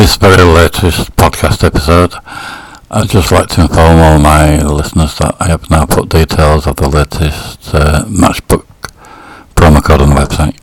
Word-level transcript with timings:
this 0.00 0.16
very 0.16 0.44
latest 0.44 1.10
podcast 1.16 1.64
episode, 1.64 2.14
I'd 2.88 3.08
just 3.08 3.32
like 3.32 3.48
to 3.48 3.62
inform 3.62 3.98
all 3.98 4.20
my 4.20 4.62
listeners 4.62 5.18
that 5.18 5.34
I 5.40 5.48
have 5.48 5.68
now 5.70 5.86
put 5.86 6.08
details 6.08 6.68
of 6.68 6.76
the 6.76 6.88
latest 6.88 7.74
uh, 7.74 8.04
Matchbook 8.04 8.64
promo 9.56 9.82
code 9.82 10.02
on 10.02 10.10
the 10.10 10.14
website. 10.14 10.56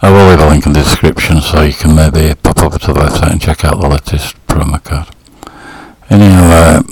I 0.00 0.12
will 0.12 0.28
leave 0.30 0.38
a 0.38 0.48
link 0.48 0.64
in 0.64 0.74
the 0.74 0.82
description 0.82 1.40
so 1.40 1.62
you 1.62 1.72
can 1.72 1.96
maybe 1.96 2.36
pop 2.40 2.62
over 2.62 2.78
to 2.78 2.92
the 2.92 3.00
website 3.00 3.32
and 3.32 3.40
check 3.42 3.64
out 3.64 3.80
the 3.80 3.88
latest 3.88 4.36
promo 4.46 4.78
code. 4.84 5.12
Anyhow, 6.08 6.44
uh, 6.44 6.82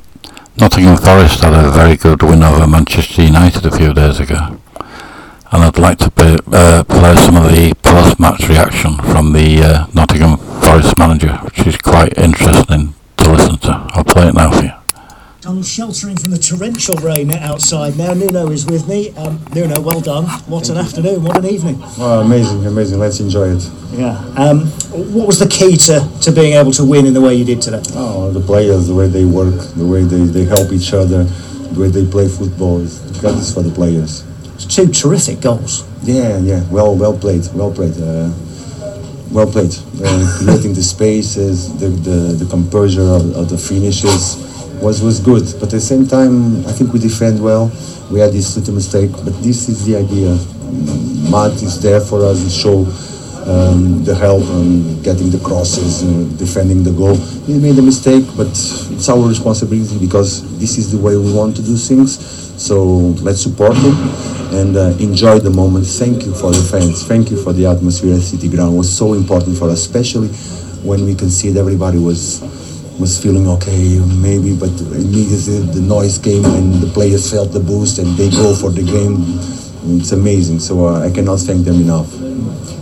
Nottingham 0.56 0.96
Forest 0.96 1.42
had 1.42 1.54
a 1.54 1.70
very 1.70 1.96
good 1.96 2.20
win 2.24 2.42
over 2.42 2.66
Manchester 2.66 3.22
United 3.22 3.64
a 3.64 3.76
few 3.76 3.94
days 3.94 4.18
ago. 4.18 4.58
And 5.52 5.62
I'd 5.62 5.78
like 5.78 5.98
to 5.98 6.10
play, 6.10 6.36
uh, 6.52 6.82
play 6.82 7.14
some 7.14 7.36
of 7.36 7.44
the 7.52 7.74
post-match 7.82 8.48
reaction 8.48 8.96
from 8.96 9.32
the 9.32 9.62
uh, 9.62 9.86
Nottingham 9.94 10.49
Forest 10.70 10.98
manager, 10.98 11.32
which 11.38 11.66
is 11.66 11.76
quite 11.78 12.16
interesting 12.16 12.94
to 13.16 13.32
listen 13.32 13.58
to. 13.58 13.88
I'll 13.90 14.04
play 14.04 14.28
it 14.28 14.34
now 14.34 14.52
for 14.52 14.62
you. 14.62 14.70
I'm 15.44 15.64
sheltering 15.64 16.16
from 16.16 16.30
the 16.30 16.38
torrential 16.38 16.94
rain 16.98 17.32
outside 17.32 17.98
now. 17.98 18.14
Nuno 18.14 18.52
is 18.52 18.66
with 18.66 18.86
me. 18.86 19.10
Um, 19.16 19.44
Nuno, 19.52 19.80
well 19.80 20.00
done. 20.00 20.26
What 20.46 20.68
an 20.68 20.76
afternoon, 20.76 21.24
what 21.24 21.38
an 21.38 21.46
evening. 21.46 21.80
Oh, 21.98 22.20
amazing, 22.24 22.64
amazing. 22.66 23.00
Let's 23.00 23.18
enjoy 23.18 23.56
it. 23.56 23.68
Yeah. 23.94 24.16
Um, 24.36 24.66
what 25.12 25.26
was 25.26 25.40
the 25.40 25.48
key 25.48 25.76
to, 25.76 26.08
to 26.22 26.30
being 26.30 26.52
able 26.52 26.70
to 26.70 26.84
win 26.84 27.04
in 27.04 27.14
the 27.14 27.20
way 27.20 27.34
you 27.34 27.44
did 27.44 27.60
today? 27.60 27.82
Oh, 27.94 28.30
the 28.30 28.38
players, 28.38 28.86
the 28.86 28.94
way 28.94 29.08
they 29.08 29.24
work, 29.24 29.60
the 29.74 29.84
way 29.84 30.04
they, 30.04 30.22
they 30.22 30.44
help 30.44 30.70
each 30.70 30.94
other, 30.94 31.24
the 31.24 31.80
way 31.80 31.88
they 31.88 32.08
play 32.08 32.28
football. 32.28 32.78
That 32.78 33.34
is 33.34 33.52
for 33.52 33.62
the 33.62 33.72
players. 33.72 34.22
It's 34.54 34.66
two 34.66 34.86
terrific 34.86 35.40
goals. 35.40 35.84
Yeah, 36.04 36.38
yeah. 36.38 36.62
Well, 36.70 36.94
well 36.94 37.18
played, 37.18 37.42
well 37.54 37.72
played. 37.72 38.00
Uh, 38.00 38.30
well 39.30 39.50
played. 39.50 39.74
Uh, 40.02 40.38
creating 40.38 40.74
the 40.74 40.82
spaces, 40.82 41.72
the, 41.78 41.88
the, 41.88 42.44
the 42.44 42.50
composure 42.50 43.02
of, 43.02 43.36
of 43.36 43.48
the 43.48 43.58
finishes 43.58 44.36
was 44.82 45.02
was 45.02 45.20
good. 45.20 45.44
But 45.60 45.64
at 45.64 45.70
the 45.70 45.80
same 45.80 46.06
time, 46.06 46.66
I 46.66 46.72
think 46.72 46.92
we 46.92 46.98
defend 46.98 47.42
well. 47.42 47.70
We 48.10 48.20
had 48.20 48.32
this 48.32 48.56
little 48.56 48.74
mistake, 48.74 49.12
but 49.12 49.34
this 49.42 49.68
is 49.68 49.84
the 49.84 49.96
idea. 49.96 50.34
Matt 51.30 51.62
is 51.62 51.80
there 51.80 52.00
for 52.00 52.24
us 52.24 52.42
to 52.42 52.50
show 52.50 52.84
um, 53.46 54.04
the 54.04 54.14
help 54.14 54.42
and 54.42 55.02
getting 55.04 55.30
the 55.30 55.40
crosses, 55.40 56.02
and 56.02 56.38
defending 56.38 56.82
the 56.82 56.92
goal. 56.92 57.16
He 57.46 57.58
made 57.58 57.78
a 57.78 57.82
mistake, 57.82 58.24
but 58.36 58.48
it's 58.48 59.08
our 59.08 59.26
responsibility 59.26 59.98
because 59.98 60.42
this 60.58 60.78
is 60.78 60.92
the 60.92 60.98
way 60.98 61.16
we 61.16 61.32
want 61.32 61.56
to 61.56 61.62
do 61.62 61.76
things. 61.76 62.18
So 62.60 62.84
let's 63.24 63.42
support 63.42 63.76
him 63.76 63.94
and 64.52 64.76
uh, 64.76 64.92
enjoy 64.98 65.38
the 65.38 65.50
moment. 65.50 65.86
Thank 65.86 66.26
you 66.26 66.34
for 66.34 66.50
the 66.52 66.62
fans. 66.62 67.06
Thank 67.06 67.30
you 67.30 67.42
for 67.42 67.52
the 67.52 67.66
atmosphere 67.66 68.14
at 68.14 68.22
City 68.22 68.48
Ground. 68.48 68.74
It 68.74 68.78
was 68.78 68.94
so 68.94 69.14
important 69.14 69.56
for 69.56 69.70
us, 69.70 69.80
especially 69.80 70.28
when 70.84 71.04
we 71.04 71.14
could 71.14 71.32
see 71.32 71.50
that 71.50 71.60
everybody 71.60 71.98
was 71.98 72.42
was 73.00 73.20
feeling 73.20 73.48
okay, 73.48 73.98
maybe, 74.20 74.54
but 74.54 74.68
immediately 74.92 75.60
the 75.72 75.80
noise 75.80 76.18
came 76.18 76.44
and 76.44 76.74
the 76.74 76.86
players 76.92 77.30
felt 77.30 77.50
the 77.50 77.58
boost 77.58 77.98
and 77.98 78.08
they 78.18 78.28
go 78.28 78.54
for 78.54 78.70
the 78.70 78.82
game. 78.82 79.24
It's 79.96 80.12
amazing. 80.12 80.60
So 80.60 80.86
uh, 80.86 81.00
I 81.00 81.10
cannot 81.10 81.40
thank 81.40 81.64
them 81.64 81.80
enough. 81.80 82.19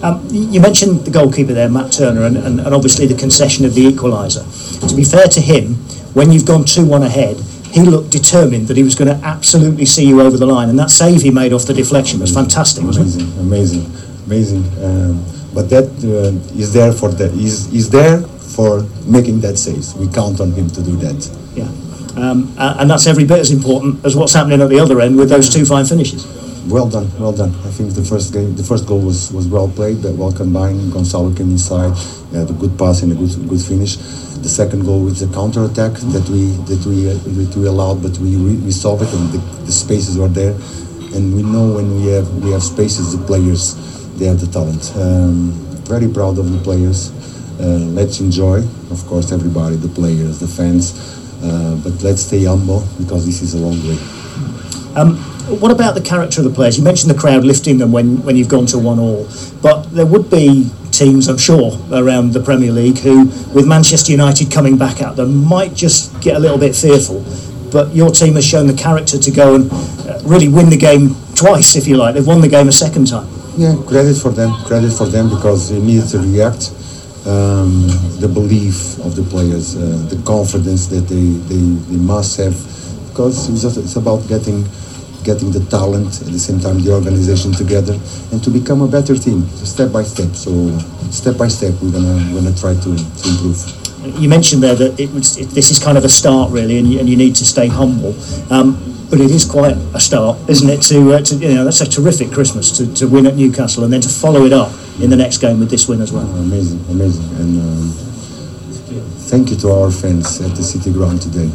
Um, 0.03 0.27
you 0.31 0.61
mentioned 0.61 1.05
the 1.05 1.11
goalkeeper 1.11 1.53
there, 1.53 1.69
Matt 1.69 1.93
Turner, 1.93 2.25
and, 2.25 2.37
and, 2.37 2.61
and 2.61 2.75
obviously 2.75 3.07
the 3.07 3.17
concession 3.17 3.65
of 3.65 3.75
the 3.75 3.87
equaliser. 3.91 4.45
To 4.89 4.95
be 4.95 5.05
fair 5.05 5.27
to 5.27 5.41
him, 5.41 5.75
when 6.15 6.31
you've 6.31 6.47
gone 6.47 6.65
2 6.65 6.87
1 6.87 7.03
ahead, 7.03 7.37
he 7.73 7.83
looked 7.83 8.11
determined 8.11 8.69
that 8.69 8.77
he 8.77 8.83
was 8.83 8.95
going 8.95 9.09
to 9.09 9.27
absolutely 9.27 9.85
see 9.85 10.07
you 10.07 10.21
over 10.21 10.37
the 10.37 10.47
line. 10.47 10.69
And 10.69 10.79
that 10.79 10.91
save 10.91 11.23
he 11.23 11.31
made 11.31 11.53
off 11.53 11.67
the 11.67 11.75
deflection 11.75 12.21
was 12.21 12.33
fantastic, 12.33 12.85
wasn't 12.85 13.15
amazing, 13.15 13.29
it? 13.29 13.41
Amazing, 13.41 14.65
amazing. 14.65 14.85
Um, 14.85 15.25
but 15.55 15.69
that 15.71 15.89
uh, 16.05 16.59
is 16.59 16.73
there 16.73 16.93
for 16.93 17.11
the 17.11 17.27
is 17.33 17.73
is 17.73 17.91
there 17.91 18.21
for 18.21 18.83
making 19.05 19.41
that 19.41 19.59
save. 19.59 19.95
We 19.95 20.09
count 20.09 20.41
on 20.41 20.53
him 20.53 20.69
to 20.71 20.83
do 20.83 20.97
that. 20.97 21.19
Yeah. 21.55 21.69
Um, 22.17 22.53
and 22.59 22.91
that's 22.91 23.07
every 23.07 23.25
bit 23.25 23.39
as 23.39 23.51
important 23.51 24.05
as 24.05 24.17
what's 24.17 24.33
happening 24.33 24.61
at 24.61 24.69
the 24.69 24.81
other 24.81 25.01
end 25.01 25.17
with 25.17 25.29
those 25.29 25.53
two 25.53 25.65
fine 25.65 25.85
finishes. 25.85 26.27
Well 26.69 26.87
done, 26.87 27.11
well 27.19 27.33
done. 27.33 27.55
I 27.65 27.71
think 27.71 27.95
the 27.95 28.05
first 28.05 28.35
game, 28.35 28.55
the 28.55 28.63
first 28.63 28.87
goal 28.87 29.01
was, 29.01 29.33
was 29.33 29.47
well 29.49 29.69
played, 29.69 30.05
well 30.05 30.33
combined. 30.33 30.93
Gonzalo 30.93 31.35
came 31.35 31.51
inside, 31.51 31.97
had 32.35 32.51
a 32.51 32.53
good 32.53 32.79
pass 32.79 33.01
and 33.01 33.11
a 33.11 33.15
good 33.15 33.49
good 33.49 33.63
finish. 33.63 33.97
The 33.97 34.51
second 34.51 34.85
goal 34.85 35.01
was 35.01 35.23
a 35.23 35.29
counter 35.33 35.65
attack 35.65 35.93
that 36.13 36.29
we 36.29 36.53
that 36.69 36.85
we 36.85 37.05
that 37.09 37.57
we 37.57 37.67
allowed, 37.67 38.03
but 38.03 38.19
we 38.19 38.37
we 38.37 38.71
solved 38.71 39.03
it, 39.03 39.13
and 39.15 39.33
the, 39.33 39.39
the 39.65 39.73
spaces 39.73 40.19
were 40.19 40.29
there. 40.29 40.53
And 41.17 41.35
we 41.35 41.43
know 41.43 41.73
when 41.73 41.89
we 41.97 42.13
have 42.13 42.29
we 42.45 42.51
have 42.53 42.63
spaces, 42.63 43.17
the 43.17 43.25
players 43.25 43.73
they 44.19 44.27
have 44.27 44.39
the 44.39 44.47
talent. 44.49 44.93
Um, 44.97 45.53
very 45.89 46.09
proud 46.09 46.39
of 46.39 46.53
the 46.53 46.59
players. 46.59 47.13
Uh, 47.59 47.81
let's 47.97 48.21
enjoy, 48.21 48.59
of 48.91 49.05
course, 49.07 49.33
everybody, 49.33 49.77
the 49.77 49.89
players, 49.89 50.39
the 50.39 50.47
fans, 50.47 50.93
uh, 51.43 51.81
but 51.83 51.95
let's 52.03 52.23
stay 52.23 52.45
humble 52.45 52.85
because 52.99 53.25
this 53.25 53.41
is 53.41 53.55
a 53.55 53.59
long 53.59 53.81
way. 53.89 53.99
Um, 54.95 55.38
what 55.49 55.71
about 55.71 55.95
the 55.95 56.01
character 56.01 56.41
of 56.41 56.45
the 56.45 56.55
players? 56.55 56.77
You 56.79 56.85
mentioned 56.85 57.11
the 57.11 57.19
crowd 57.19 57.45
lifting 57.45 57.79
them 57.79 57.91
when, 57.93 58.23
when 58.23 58.37
you've 58.37 58.49
gone 58.49 58.67
to 58.67 58.79
one 58.79 58.99
all, 58.99 59.29
but 59.63 59.85
there 59.95 60.07
would 60.07 60.31
be 60.31 60.71
teams, 60.93 61.29
I'm 61.29 61.39
sure, 61.39 61.79
around 61.93 62.33
the 62.33 62.41
Premier 62.41 62.73
League 62.73 62.99
who, 62.99 63.27
with 63.55 63.67
Manchester 63.67 64.13
United 64.13 64.51
coming 64.51 64.77
back 64.77 65.01
at 65.01 65.17
them, 65.17 65.45
might 65.45 65.75
just 65.75 66.21
get 66.21 66.37
a 66.37 66.39
little 66.39 66.59
bit 66.59 66.75
fearful. 66.75 67.25
But 67.71 67.95
your 67.95 68.11
team 68.11 68.35
has 68.35 68.45
shown 68.45 68.67
the 68.67 68.75
character 68.75 69.19
to 69.19 69.31
go 69.31 69.55
and 69.55 69.71
uh, 69.73 70.21
really 70.25 70.49
win 70.49 70.71
the 70.71 70.77
game 70.77 71.15
twice, 71.35 71.77
if 71.77 71.87
you 71.87 71.97
like. 71.97 72.15
They've 72.15 72.27
won 72.27 72.41
the 72.41 72.49
game 72.49 72.69
a 72.69 72.73
second 72.73 73.07
time. 73.07 73.29
Yeah, 73.57 73.75
credit 73.87 74.15
for 74.15 74.31
them. 74.31 74.53
Credit 74.65 74.91
for 74.91 75.07
them 75.07 75.29
because 75.29 75.71
they 75.71 75.81
needed 75.81 76.09
to 76.11 76.19
react 76.19 76.73
um, 77.27 77.87
the 78.21 78.29
belief 78.33 78.99
of 79.01 79.15
the 79.17 79.23
players, 79.23 79.77
uh, 79.77 79.81
the 80.09 80.21
confidence 80.25 80.87
that 80.89 81.07
they, 81.09 81.37
they, 81.49 81.61
they 81.91 82.01
must 82.01 82.39
have, 82.39 82.55
because 83.09 83.49
it's, 83.51 83.77
it's 83.77 83.97
about 83.97 84.27
getting 84.29 84.65
getting 85.25 85.51
the 85.51 85.61
talent 85.67 86.21
at 86.21 86.29
the 86.29 86.39
same 86.39 86.61
time 86.61 86.79
the 86.81 86.93
organization 86.93 87.53
together 87.53 87.95
and 88.33 88.43
to 88.43 88.51
become 88.51 88.83
a 88.83 88.89
better 88.89 89.17
team 89.17 89.43
step 89.49 89.93
by 89.93 90.03
step 90.03 90.35
so 90.35 90.53
step 91.11 91.37
by 91.37 91.49
step 91.49 91.75
we're 91.83 91.93
gonna 91.93 92.17
we're 92.33 92.41
gonna 92.41 92.57
try 92.57 92.75
to, 92.75 92.91
to 92.95 93.29
improve 93.29 93.59
you 94.21 94.29
mentioned 94.29 94.63
there 94.63 94.75
that 94.75 94.99
it 94.99 95.11
was 95.13 95.37
it, 95.37 95.49
this 95.51 95.71
is 95.71 95.79
kind 95.79 95.99
of 95.99 96.05
a 96.05 96.09
start 96.09 96.51
really 96.51 96.79
and 96.79 96.87
you, 96.87 96.99
and 97.01 97.09
you 97.09 97.17
need 97.17 97.35
to 97.35 97.45
stay 97.45 97.67
humble 97.67 98.15
um, 98.53 98.77
but 99.11 99.21
it 99.21 99.31
is 99.31 99.45
quite 99.45 99.77
a 99.95 100.01
start 100.01 100.39
isn't 100.49 100.71
it 100.71 100.81
to, 100.83 101.15
uh, 101.15 101.21
to 101.21 101.35
you 101.37 101.55
know 101.55 101.65
that's 101.65 101.81
a 101.81 101.89
terrific 101.89 102.31
Christmas 102.31 102.71
to, 102.77 102.93
to 102.95 103.09
win 103.09 103.27
at 103.27 103.35
Newcastle 103.35 103.85
and 103.85 103.93
then 103.93 104.01
to 104.01 104.09
follow 104.09 104.45
it 104.45 104.53
up 104.53 104.73
in 105.01 105.11
the 105.11 105.17
next 105.17 105.39
game 105.39 105.61
with 105.61 105.71
this 105.71 105.89
win 105.89 106.01
as 106.01 106.13
well. 106.13 106.27
Amazing, 106.37 106.85
amazing. 106.91 107.25
And 107.37 107.61
um, 107.61 107.91
thank 109.31 109.51
you 109.51 109.57
to 109.59 109.71
our 109.71 109.91
fans 109.91 110.41
at 110.41 110.57
the 110.57 110.63
City 110.63 110.93
Ground 110.93 111.23
today. 111.23 111.51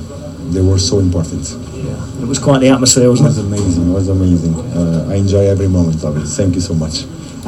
They 0.52 0.62
were 0.62 0.78
so 0.80 1.00
important. 1.00 1.58
Yeah, 1.74 2.22
it 2.22 2.28
was 2.28 2.40
quite 2.40 2.60
the 2.60 2.70
atmosphere, 2.70 3.10
wasn't 3.10 3.28
it? 3.28 3.30
Was 3.30 3.38
it 3.38 3.44
was 3.44 3.48
amazing. 3.48 3.90
It 3.90 3.94
was 3.94 4.10
amazing. 4.10 4.56
Uh, 4.78 5.08
I 5.10 5.16
enjoy 5.16 5.46
every 5.48 5.68
moment 5.68 6.04
of 6.04 6.18
it. 6.18 6.28
Thank 6.28 6.56
you 6.56 6.62
so 6.62 6.74
much. 6.74 7.06